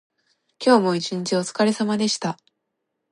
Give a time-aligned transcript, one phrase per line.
[0.57, 2.39] 今日も一日おつかれさまでした。